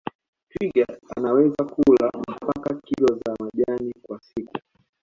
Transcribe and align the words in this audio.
Twiga 0.49 0.85
anaweza 1.17 1.63
kula 1.65 2.07
mpaka 2.29 2.73
kilo 2.85 3.15
za 3.25 3.35
majani 3.39 3.93
kwa 4.07 4.19
siku 4.21 4.53